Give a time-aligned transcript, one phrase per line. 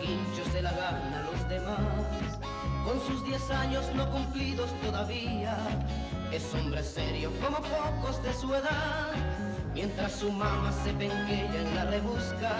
[0.00, 2.38] Quincho se la gana a los demás.
[2.84, 5.56] Con sus diez años no cumplidos todavía,
[6.32, 9.12] es hombre serio como pocos de su edad.
[9.74, 12.56] Mientras su mamá se penqueya en la rebusca,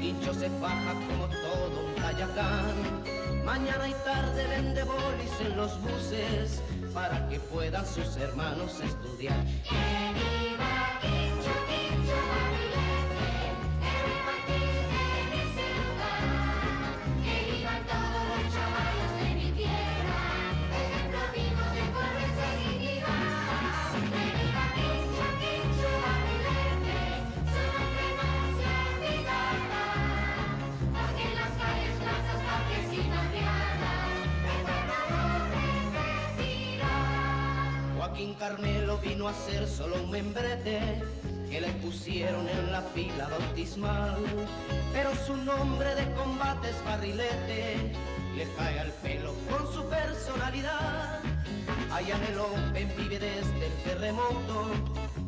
[0.00, 3.44] Quincho se faja como todo un tayacán.
[3.44, 6.62] Mañana y tarde vende bolis en los buses
[6.94, 9.44] para que puedan sus hermanos estudiar.
[9.68, 10.77] Carmelo
[39.28, 41.02] vino a ser solo un membrete
[41.50, 44.16] que le pusieron en la fila bautismal.
[44.92, 47.92] Pero su nombre de combate es barrilete,
[48.36, 51.20] le cae al pelo con su personalidad.
[51.92, 54.70] Allá en el Open vive desde el terremoto,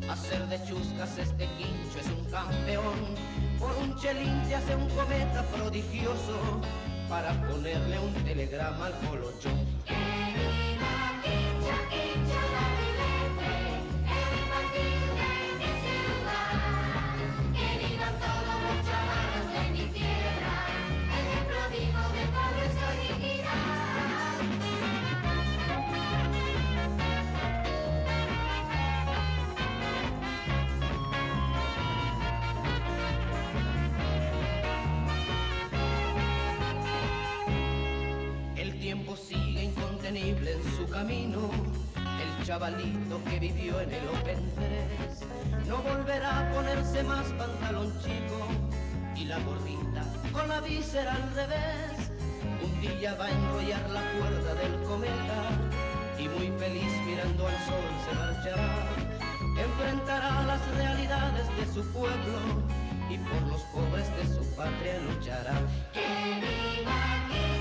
[0.09, 3.15] hacer de chuscas este quincho es un campeón.
[3.59, 6.61] Por un chelín se hace un cometa prodigioso
[7.09, 9.49] para ponerle un telegrama al colocho.
[41.01, 48.45] El chavalito que vivió en el Open 3 no volverá a ponerse más pantalón chico
[49.15, 52.11] y la gordita con la víscera al revés.
[52.63, 55.41] Un día va a enrollar la cuerda del cometa
[56.19, 58.69] y muy feliz mirando al sol se marchará.
[59.57, 62.61] Enfrentará las realidades de su pueblo
[63.09, 65.59] y por los pobres de su patria luchará.
[65.93, 66.05] ¡Que
[66.41, 67.60] viva!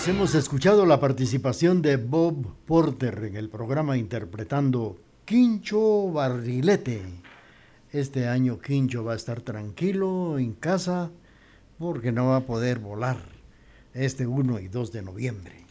[0.00, 7.02] Pues hemos escuchado la participación de Bob Porter en el programa interpretando Quincho Barrilete.
[7.92, 11.10] Este año Quincho va a estar tranquilo en casa
[11.78, 13.18] porque no va a poder volar
[13.92, 15.66] este 1 y 2 de noviembre.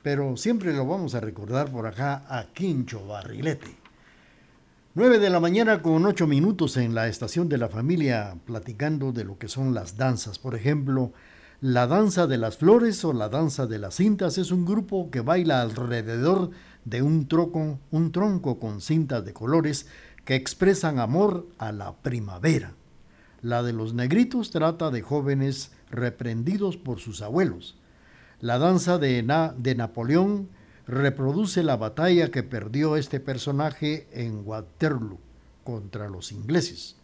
[0.00, 3.74] Pero siempre lo vamos a recordar por acá a Quincho Barrilete.
[4.94, 9.24] 9 de la mañana con 8 minutos en la estación de la familia platicando de
[9.24, 10.38] lo que son las danzas.
[10.38, 11.12] Por ejemplo,
[11.60, 15.22] la danza de las flores o la danza de las cintas es un grupo que
[15.22, 16.50] baila alrededor
[16.84, 19.86] de un, troco, un tronco con cintas de colores
[20.26, 22.74] que expresan amor a la primavera.
[23.40, 27.78] La de los negritos trata de jóvenes reprendidos por sus abuelos.
[28.40, 29.22] La danza de,
[29.56, 30.50] de Napoleón
[30.86, 35.18] reproduce la batalla que perdió este personaje en Waterloo
[35.64, 36.96] contra los ingleses.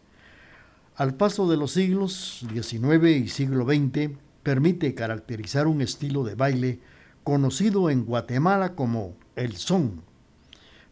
[0.94, 4.10] Al paso de los siglos XIX y siglo XX,
[4.42, 6.80] permite caracterizar un estilo de baile
[7.24, 10.02] conocido en Guatemala como el son.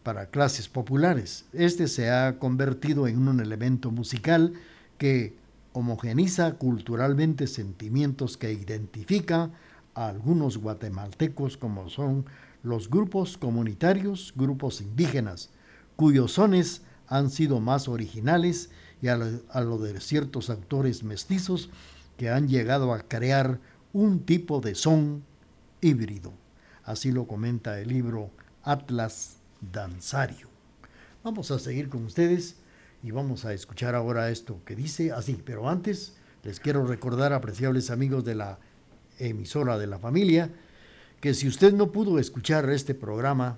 [0.03, 4.55] Para clases populares, este se ha convertido en un elemento musical
[4.97, 5.37] que
[5.73, 9.51] homogeniza culturalmente sentimientos que identifica
[9.95, 12.25] a algunos guatemaltecos como son
[12.63, 15.51] los grupos comunitarios, grupos indígenas,
[15.97, 18.71] cuyos sones han sido más originales
[19.03, 21.71] y a lo, de ciertos autores mestizos
[22.21, 23.61] que han llegado a crear
[23.95, 25.25] un tipo de son
[25.81, 26.35] híbrido.
[26.85, 28.29] Así lo comenta el libro
[28.63, 29.39] Atlas
[29.73, 30.47] Danzario.
[31.25, 32.57] Vamos a seguir con ustedes
[33.03, 36.13] y vamos a escuchar ahora esto que dice así, pero antes
[36.45, 38.59] les quiero recordar, apreciables amigos de la
[39.19, 40.51] emisora de la familia,
[41.23, 43.57] que si usted no pudo escuchar este programa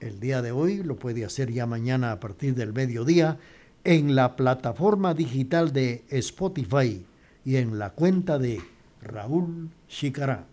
[0.00, 3.38] el día de hoy, lo puede hacer ya mañana a partir del mediodía
[3.84, 7.06] en la plataforma digital de Spotify
[7.44, 8.60] y en la cuenta de
[9.02, 10.46] Raúl Chicará.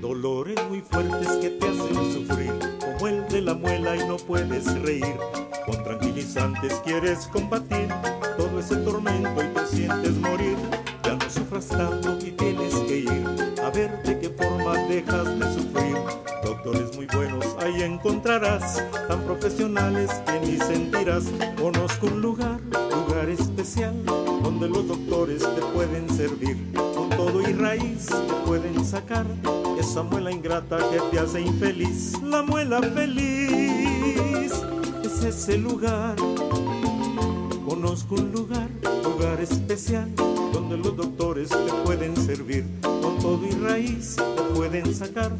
[0.00, 4.80] Dolores muy fuertes que te hacen sufrir, como el de la muela y no puedes
[4.82, 5.16] reír
[5.66, 7.88] Con tranquilizantes quieres combatir
[8.36, 10.56] todo ese tormento y te sientes morir.
[11.04, 13.24] Ya no sufras tanto y tienes que ir
[13.62, 15.96] a ver de qué forma dejas de sufrir.
[16.42, 21.24] Doctores muy buenos ahí encontrarás, tan profesionales que ni sentirás.
[21.60, 22.60] Conozco un lugar,
[22.90, 26.56] lugar especial, donde los doctores te pueden servir.
[26.74, 29.26] Con todo y raíz te pueden sacar
[29.78, 32.20] esa muela ingrata que te hace infeliz.
[32.22, 34.52] La muela feliz
[35.04, 36.16] es ese lugar.
[37.66, 38.68] Conozco un lugar,
[39.04, 40.10] lugar especial,
[40.52, 42.64] donde los doctores te pueden servir.
[42.80, 45.32] Con todo y raíz te pueden sacar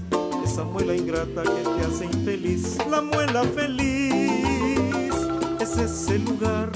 [0.60, 2.76] esa muela ingrata que te hace infeliz.
[2.90, 5.14] La muela feliz
[5.58, 6.70] es ese lugar.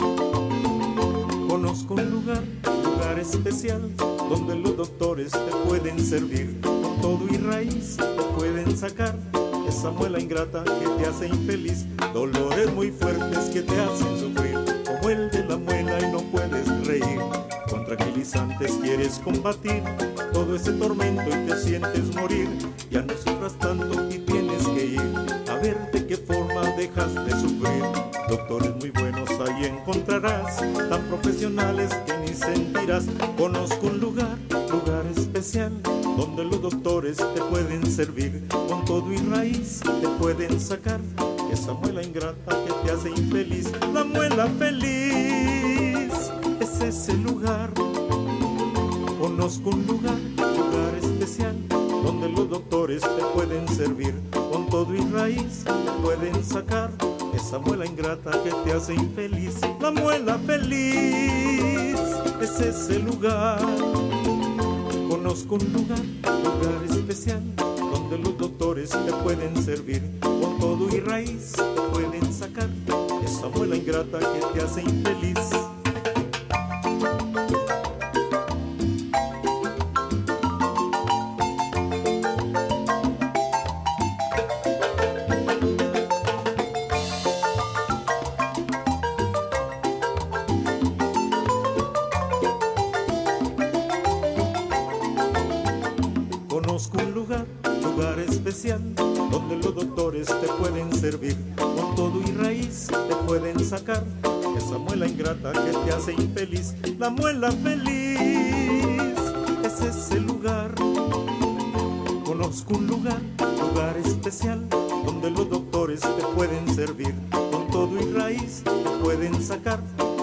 [1.49, 2.43] Conozco un lugar,
[2.83, 3.95] lugar especial,
[4.31, 6.59] donde los doctores te pueden servir.
[6.63, 9.19] Con todo y raíz te pueden sacar
[9.69, 11.85] esa muela ingrata que te hace infeliz.
[12.15, 14.59] Dolores muy fuertes que te hacen sufrir,
[18.35, 19.83] Tranquilizantes quieres combatir
[20.33, 22.49] todo ese tormento y te sientes morir.
[22.91, 25.01] Ya no sufras tanto y tienes que ir
[25.49, 27.85] a ver de qué forma dejas de sufrir.
[28.29, 33.05] Doctores muy buenos ahí encontrarás, tan profesionales que ni sentirás.
[33.39, 34.37] Conozco un lugar,
[34.69, 35.73] lugar especial,
[36.17, 38.49] donde los doctores te pueden servir.
[38.49, 41.01] Con todo y raíz te pueden sacar
[41.53, 43.71] esa muela ingrata que te hace infeliz.
[43.93, 46.13] La muela feliz
[46.61, 47.71] es ese lugar.
[49.25, 54.15] Conozco un lugar, lugar especial, donde los doctores te pueden servir.
[54.53, 56.91] Con todo y raíz te pueden sacar
[57.35, 59.55] esa muela ingrata que te hace infeliz.
[59.81, 61.99] La muela feliz
[62.43, 63.61] es ese lugar.
[65.09, 66.05] Conozco un lugar,
[66.45, 70.03] lugar especial, donde los doctores te pueden servir.
[70.21, 72.69] Con todo y raíz te pueden sacar
[73.25, 75.64] esa muela ingrata que te hace infeliz.
[105.55, 106.75] Que te hace infeliz.
[106.99, 108.21] La muela feliz
[109.65, 110.75] es ese lugar.
[112.25, 113.21] Conozco un lugar,
[113.61, 114.69] lugar especial,
[115.05, 117.15] donde los doctores te pueden servir.
[117.31, 119.81] Con todo y raíz te pueden sacar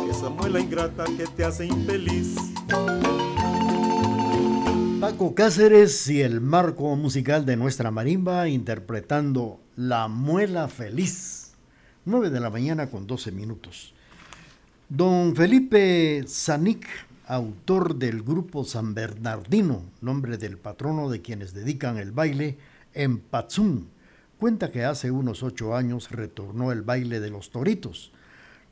[0.10, 2.36] esa muela ingrata que te hace infeliz.
[5.00, 11.54] Paco Cáceres y el marco musical de nuestra marimba interpretando La Muela Feliz.
[12.06, 13.94] 9 de la mañana con 12 minutos.
[14.94, 16.86] Don Felipe Zanik,
[17.26, 22.58] autor del grupo San Bernardino, nombre del patrono de quienes dedican el baile
[22.94, 23.88] en Patzún,
[24.38, 28.12] cuenta que hace unos ocho años retornó el baile de los toritos.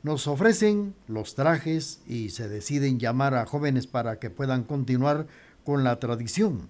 [0.02, 5.26] Nos ofrecen los trajes y se deciden llamar a jóvenes para que puedan continuar
[5.64, 6.68] con la tradición.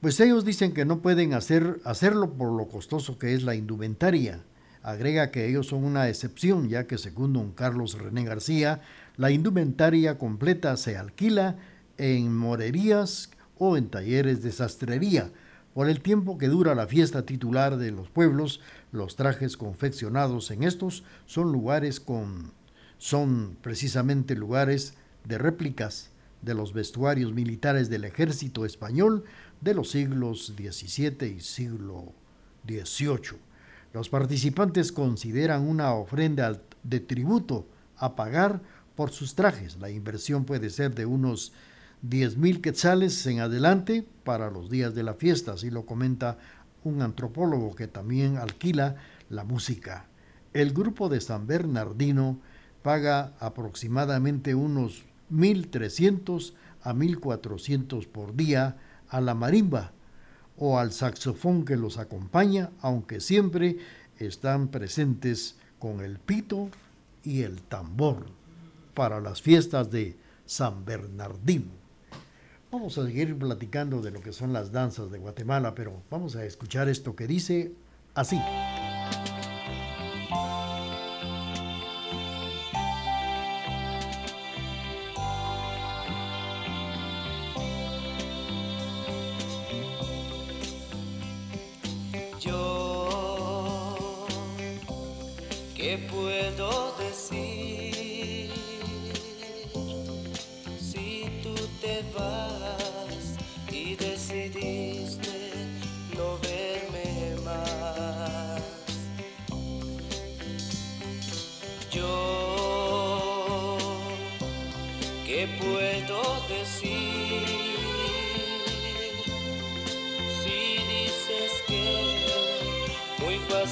[0.00, 4.42] Pues ellos dicen que no pueden hacer, hacerlo por lo costoso que es la indumentaria.
[4.86, 8.82] Agrega que ellos son una excepción, ya que según don Carlos René García,
[9.16, 11.56] la indumentaria completa se alquila
[11.98, 15.32] en morerías o en talleres de sastrería.
[15.74, 18.60] Por el tiempo que dura la fiesta titular de los pueblos,
[18.92, 22.52] los trajes confeccionados en estos son lugares con
[22.98, 26.10] son precisamente lugares de réplicas
[26.42, 29.24] de los vestuarios militares del ejército español
[29.60, 32.12] de los siglos XVII y siglo
[32.68, 33.45] XVIII.
[33.96, 38.60] Los participantes consideran una ofrenda de tributo a pagar
[38.94, 39.78] por sus trajes.
[39.78, 41.54] La inversión puede ser de unos
[42.02, 46.36] 10 mil quetzales en adelante para los días de la fiesta, así lo comenta
[46.84, 48.96] un antropólogo que también alquila
[49.30, 50.04] la música.
[50.52, 52.38] El grupo de San Bernardino
[52.82, 58.76] paga aproximadamente unos 1.300 a 1.400 por día
[59.08, 59.92] a la marimba
[60.58, 63.76] o al saxofón que los acompaña, aunque siempre
[64.18, 66.70] están presentes con el pito
[67.22, 68.26] y el tambor
[68.94, 71.70] para las fiestas de San Bernardino.
[72.70, 76.44] Vamos a seguir platicando de lo que son las danzas de Guatemala, pero vamos a
[76.44, 77.72] escuchar esto que dice
[78.14, 78.38] así.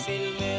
[0.04, 0.53] silver.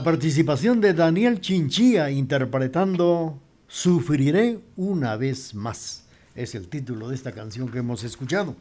[0.00, 6.04] Participación de Daniel Chinchilla interpretando Sufriré una vez más.
[6.34, 8.56] Es el título de esta canción que hemos escuchado.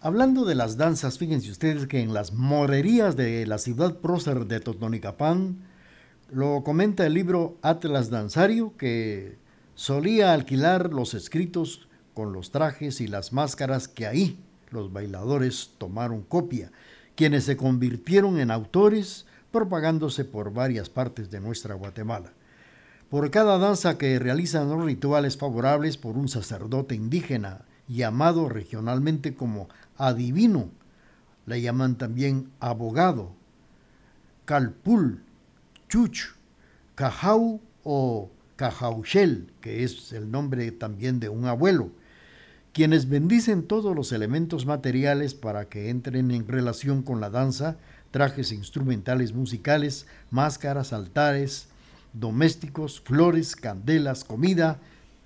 [0.00, 4.60] Hablando de las danzas, fíjense ustedes que en las morerías de la ciudad prócer de
[4.60, 5.56] Totonicapán,
[6.30, 9.38] lo comenta el libro Atlas Danzario, que
[9.74, 14.38] solía alquilar los escritos con los trajes y las máscaras que ahí
[14.70, 16.70] los bailadores tomaron copia,
[17.14, 22.32] quienes se convirtieron en autores propagándose por varias partes de nuestra Guatemala.
[23.08, 29.68] Por cada danza que realizan los rituales favorables por un sacerdote indígena, llamado regionalmente como
[29.96, 30.70] adivino,
[31.46, 33.32] le llaman también abogado,
[34.44, 35.22] calpul,
[35.88, 36.36] chuch,
[36.94, 41.90] cajau o cajauchel, que es el nombre también de un abuelo,
[42.72, 47.78] quienes bendicen todos los elementos materiales para que entren en relación con la danza
[48.10, 51.68] trajes instrumentales musicales, máscaras, altares,
[52.12, 54.80] domésticos, flores, candelas, comida,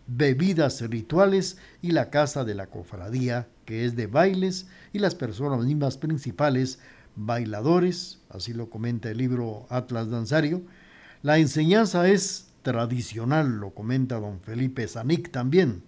[0.07, 5.65] bebidas rituales y la casa de la cofradía, que es de bailes, y las personas
[5.65, 6.79] mismas principales,
[7.17, 10.63] bailadores, así lo comenta el libro Atlas Danzario.
[11.23, 15.83] La enseñanza es tradicional, lo comenta don Felipe Zanic también.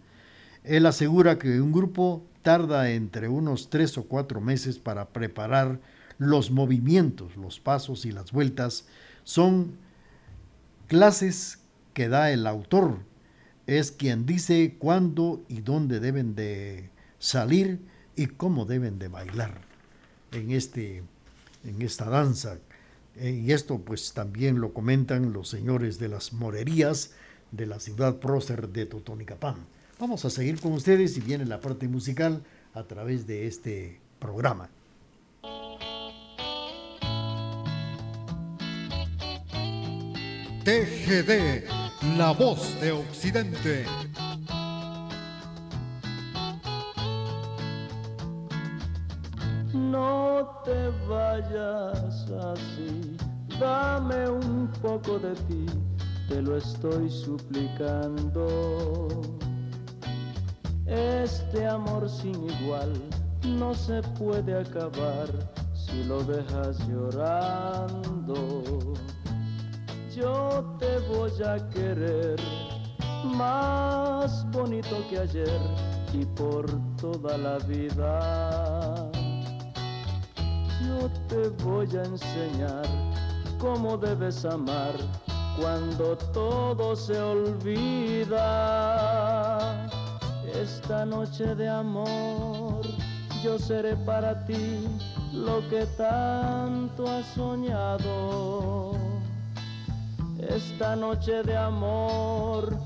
[0.64, 5.80] Él asegura que un grupo tarda entre unos tres o cuatro meses para preparar
[6.18, 8.86] los movimientos, los pasos y las vueltas
[9.24, 9.76] son
[10.86, 11.58] clases
[11.94, 12.98] que da el autor.
[13.66, 17.80] Es quien dice cuándo y dónde deben de salir
[18.14, 19.60] y cómo deben de bailar
[20.32, 21.02] en, este,
[21.64, 22.58] en esta danza.
[23.16, 27.12] Eh, y esto pues también lo comentan los señores de las morerías
[27.50, 29.56] de la ciudad prócer de Totonicapán.
[29.98, 32.42] Vamos a seguir con ustedes y viene la parte musical
[32.74, 34.68] a través de este programa.
[40.66, 41.62] TGD,
[42.18, 43.86] La Voz de Occidente.
[49.72, 53.16] no te vayas así,
[53.60, 55.66] dame un poco de ti,
[56.28, 59.08] te lo estoy suplicando.
[60.84, 62.92] Este amor sin igual
[63.44, 65.28] no se puede acabar
[65.74, 68.64] si lo dejas llorando.
[70.16, 72.40] Yo te voy a querer
[73.36, 75.60] más bonito que ayer
[76.10, 76.64] y por
[76.96, 79.10] toda la vida.
[80.80, 82.86] Yo te voy a enseñar
[83.58, 84.94] cómo debes amar
[85.60, 88.38] cuando todo se olvida.
[90.46, 92.80] Esta noche de amor
[93.42, 94.88] yo seré para ti
[95.34, 98.96] lo que tanto has soñado.
[100.38, 102.76] Esta noche de amor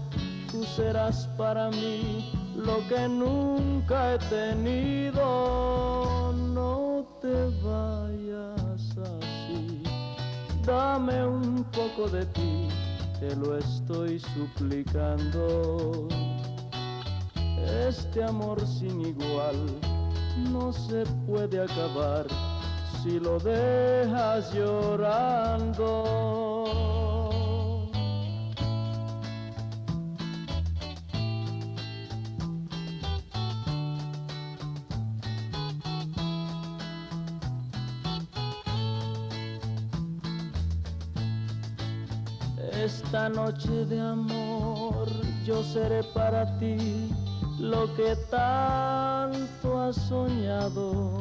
[0.50, 6.32] tú serás para mí lo que nunca he tenido.
[6.32, 9.82] No te vayas así,
[10.64, 12.68] dame un poco de ti,
[13.18, 16.06] te lo estoy suplicando.
[17.88, 19.56] Este amor sin igual
[20.52, 22.26] no se puede acabar
[23.02, 26.49] si lo dejas llorando.
[43.30, 45.08] Noche de amor
[45.44, 47.08] yo seré para ti
[47.58, 51.20] lo que tanto has soñado.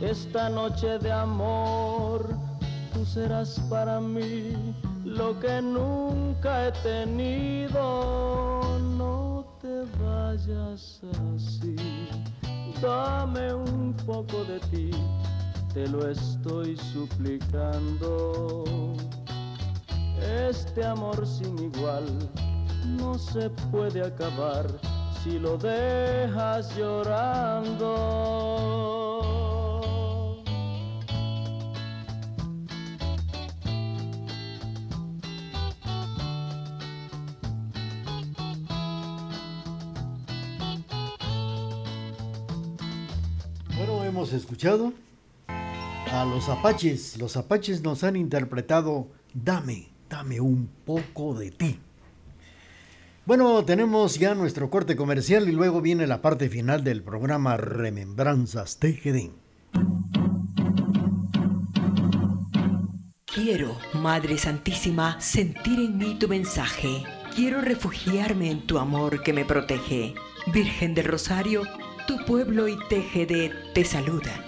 [0.00, 2.28] Esta noche de amor
[2.92, 8.62] tú serás para mí lo que nunca he tenido.
[8.96, 11.00] No te vayas
[11.34, 11.76] así,
[12.82, 14.90] dame un poco de ti,
[15.72, 18.64] te lo estoy suplicando.
[20.26, 22.04] Este amor sin igual
[22.98, 24.66] no se puede acabar
[25.22, 27.94] si lo dejas llorando.
[43.76, 44.92] Bueno, hemos escuchado
[45.48, 47.16] a los apaches.
[47.18, 51.78] Los apaches nos han interpretado Dame dame un poco de ti.
[53.26, 58.78] Bueno, tenemos ya nuestro corte comercial y luego viene la parte final del programa Remembranzas
[58.78, 59.30] TGD.
[63.24, 67.02] Quiero, Madre Santísima, sentir en mí tu mensaje.
[67.34, 70.14] Quiero refugiarme en tu amor que me protege.
[70.54, 71.62] Virgen del Rosario,
[72.06, 74.45] tu pueblo y TGD te saludan.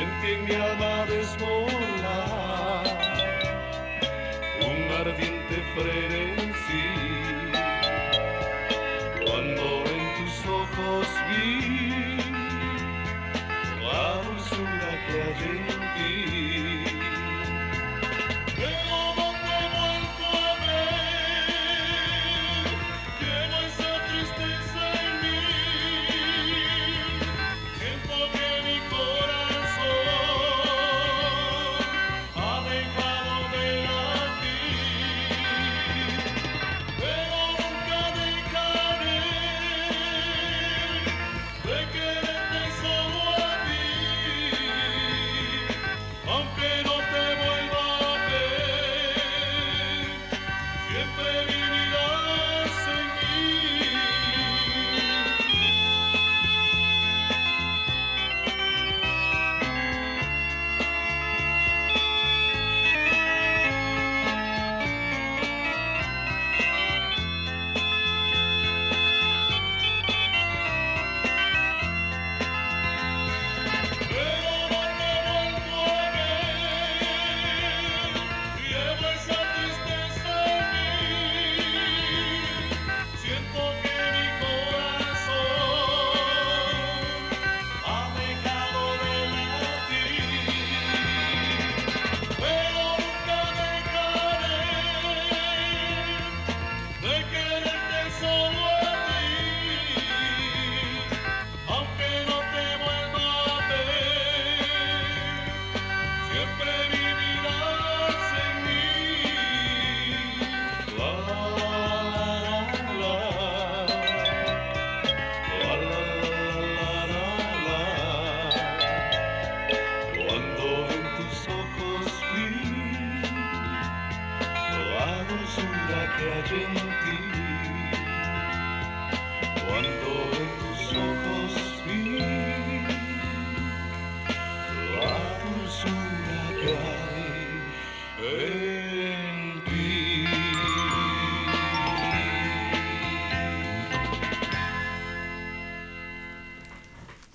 [0.00, 2.82] en mi alma desmola,
[4.66, 6.39] un ardiente freno.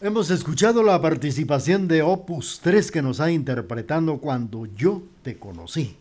[0.05, 5.97] Hemos escuchado la participación de Opus 3 que nos ha interpretando cuando yo te conocí.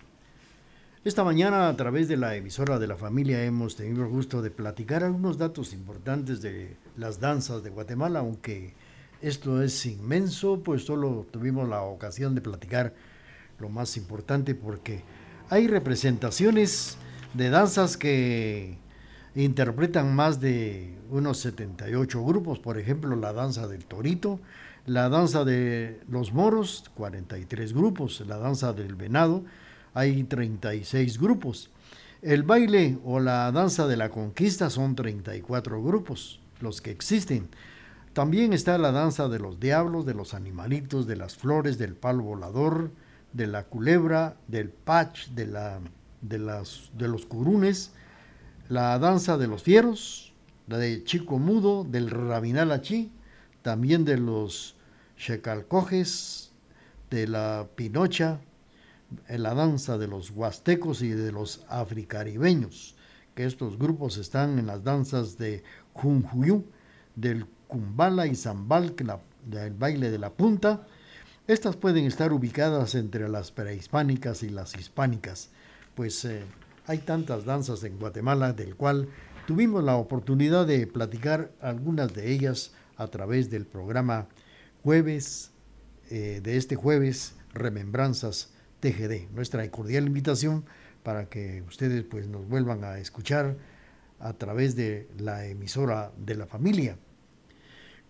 [1.07, 4.51] Esta mañana a través de la emisora de la familia hemos tenido el gusto de
[4.51, 8.75] platicar algunos datos importantes de las danzas de Guatemala, aunque
[9.23, 12.93] esto es inmenso, pues solo tuvimos la ocasión de platicar
[13.59, 15.03] lo más importante porque
[15.49, 16.99] hay representaciones
[17.33, 18.77] de danzas que
[19.35, 24.41] interpretan más de unos 78 grupos, por ejemplo, la danza del torito,
[24.87, 29.45] la danza de los moros, 43 grupos, la danza del venado,
[29.95, 31.71] hay 36 grupos.
[32.23, 37.49] El baile o la danza de la conquista son 34 grupos, los que existen.
[38.13, 42.23] También está la danza de los diablos, de los animalitos, de las flores, del palo
[42.23, 42.91] volador,
[43.33, 45.81] de la culebra, del patch, de, la,
[46.23, 47.93] de, las, de los curunes,
[48.69, 50.33] la danza de los fieros,
[50.67, 53.13] la de Chico Mudo, del Rabinal Achí,
[53.63, 54.77] también de los
[55.17, 56.53] Checalcojes,
[57.11, 58.41] de la Pinocha,
[59.29, 62.95] la danza de los huastecos y de los africaribeños,
[63.35, 66.65] que estos grupos están en las danzas de Junjuyú,
[67.15, 68.95] del Kumbala y Zambal,
[69.45, 70.87] del baile de la punta.
[71.47, 75.51] Estas pueden estar ubicadas entre las prehispánicas y las hispánicas,
[75.95, 76.43] pues eh,
[76.87, 79.09] hay tantas danzas en Guatemala del cual
[79.47, 84.29] tuvimos la oportunidad de platicar algunas de ellas a través del programa
[84.83, 85.53] jueves,
[86.11, 89.31] eh, de este jueves, Remembranzas TGD.
[89.33, 90.65] Nuestra cordial invitación
[91.03, 93.57] para que ustedes pues nos vuelvan a escuchar
[94.21, 96.99] a través de la emisora de la familia.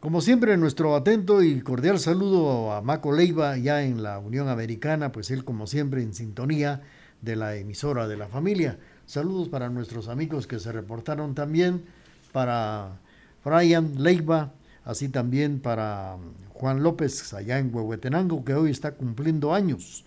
[0.00, 5.12] Como siempre, nuestro atento y cordial saludo a Maco Leiva, ya en la Unión Americana,
[5.12, 6.82] pues él como siempre en sintonía
[7.24, 8.78] de la emisora de la familia.
[9.06, 11.84] Saludos para nuestros amigos que se reportaron también,
[12.32, 12.98] para
[13.44, 14.52] Brian Leiva,
[14.84, 16.16] así también para
[16.52, 20.04] Juan López allá en Huehuetenango, que hoy está cumpliendo años.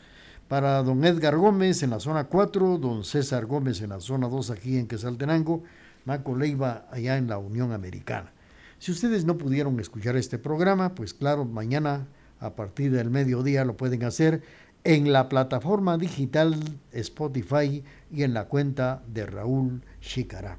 [0.48, 4.52] Para don Edgar Gómez en la zona 4, don César Gómez en la zona 2
[4.52, 5.64] aquí en Quesaltenango,
[6.06, 8.32] Maco Leiva allá en la Unión Americana.
[8.80, 12.08] Si ustedes no pudieron escuchar este programa, pues claro, mañana
[12.40, 14.42] a partir del mediodía lo pueden hacer
[14.84, 16.56] en la plataforma digital
[16.92, 20.58] Spotify y en la cuenta de Raúl Chicará.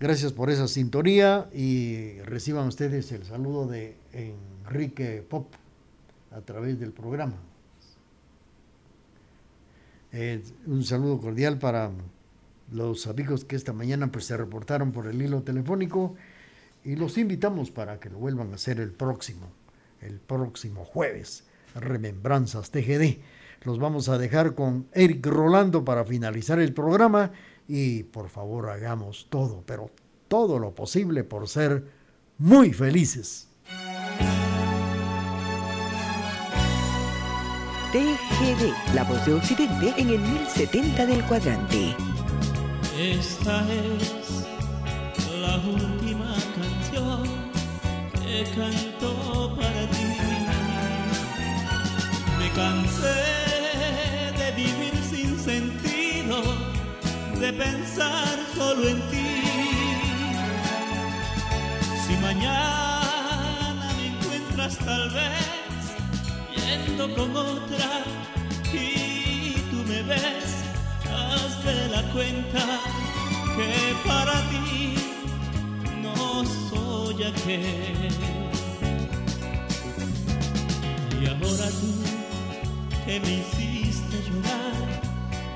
[0.00, 5.54] Gracias por esa sintonía y reciban ustedes el saludo de Enrique Pop
[6.30, 7.36] a través del programa.
[10.12, 11.90] Eh, un saludo cordial para
[12.70, 16.14] los amigos que esta mañana pues, se reportaron por el hilo telefónico
[16.84, 19.48] y los invitamos para que lo vuelvan a hacer el próximo,
[20.00, 21.44] el próximo jueves.
[21.74, 23.18] Remembranzas TGD.
[23.62, 27.32] Los vamos a dejar con Eric Rolando para finalizar el programa
[27.66, 29.90] y por favor hagamos todo, pero
[30.28, 31.84] todo lo posible por ser
[32.38, 33.48] muy felices.
[37.92, 41.94] TGD, la voz de Occidente en el 1070 del cuadrante.
[42.98, 44.44] Esta es
[45.40, 47.22] la última canción
[48.20, 48.93] que canto
[52.54, 53.20] cansé
[54.38, 56.42] de vivir sin sentido,
[57.40, 59.30] de pensar solo en ti.
[62.06, 65.80] Si mañana me encuentras tal vez
[66.56, 67.90] yendo con otra
[68.72, 70.50] y tú me ves,
[71.10, 72.64] hazte la cuenta
[73.56, 74.94] que para ti
[76.02, 78.14] no soy aquel.
[81.20, 82.23] Y ahora tú
[83.14, 84.74] que me hiciste llorar,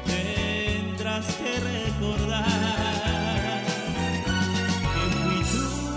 [0.07, 2.44] tendrás que recordar
[4.94, 5.40] que fui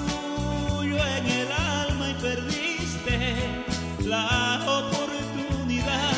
[0.09, 3.17] tuyo en el alma y perdiste
[4.05, 6.13] la oportunidad.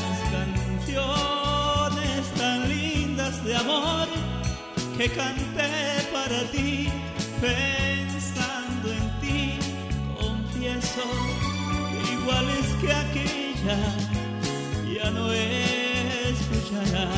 [0.00, 4.08] Las canciones tan lindas de amor
[4.96, 6.88] que canté para ti,
[7.42, 9.58] pensando en ti,
[10.18, 11.33] confieso
[12.24, 13.78] iguales que aquella
[14.94, 15.30] ya no
[16.30, 17.12] escucharás.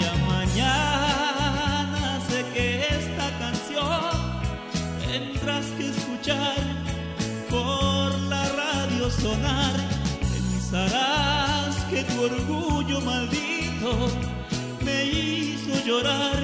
[0.00, 2.66] Ya mañana sé que
[2.98, 4.12] esta canción
[5.06, 6.60] tendrás que escuchar
[7.48, 9.74] por la radio sonar.
[10.20, 13.90] Pensarás que tu orgullo maldito
[14.84, 16.40] me hizo llorar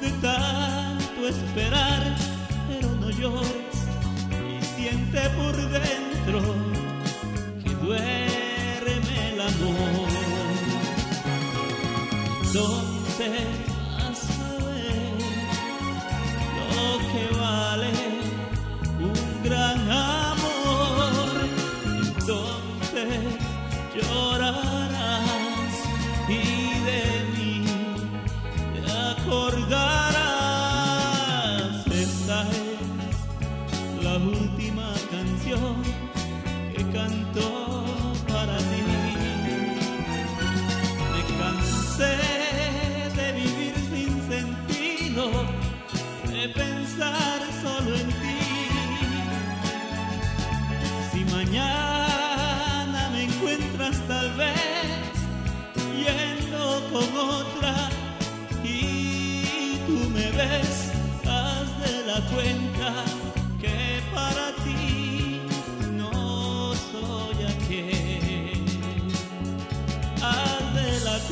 [0.00, 2.02] de tanto esperar,
[2.68, 3.63] pero no llores
[4.84, 6.40] siente por dentro
[7.62, 10.08] que duerme el amor.
[12.42, 13.46] Entonces
[13.96, 15.14] vas a ver
[16.76, 17.92] lo que vale
[19.00, 20.13] un gran amor.
[34.04, 35.76] La última canción
[36.76, 37.84] que canto
[38.28, 38.82] para ti.
[41.12, 42.16] Me cansé
[43.16, 45.22] de vivir sin sentido,
[46.30, 48.42] de pensar solo en ti.
[51.10, 54.90] Si mañana me encuentras tal vez
[56.02, 56.62] yendo
[56.92, 57.88] con otra
[58.62, 60.92] y tú me ves,
[61.26, 63.23] haz de la cuenta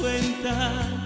[0.02, 1.01] cuenta